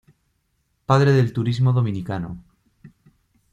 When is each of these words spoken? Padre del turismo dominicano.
Padre 0.87 1.11
del 1.13 1.31
turismo 1.31 1.73
dominicano. 1.73 2.43